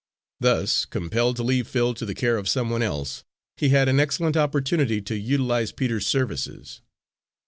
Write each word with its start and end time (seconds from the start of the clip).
Thus 0.39 0.85
compelled 0.85 1.35
to 1.35 1.43
leave 1.43 1.67
Phil 1.67 1.93
to 1.93 2.07
the 2.07 2.15
care 2.15 2.37
of 2.37 2.49
some 2.49 2.71
one 2.71 2.81
else, 2.81 3.23
he 3.57 3.69
had 3.69 3.87
an 3.87 3.99
excellent 3.99 4.35
opportunity 4.35 4.99
to 5.01 5.15
utilise 5.15 5.71
Peter's 5.71 6.07
services. 6.07 6.81